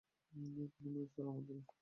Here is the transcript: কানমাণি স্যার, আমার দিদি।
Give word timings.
কানমাণি 0.73 1.01
স্যার, 1.11 1.25
আমার 1.25 1.43
দিদি। 1.47 1.63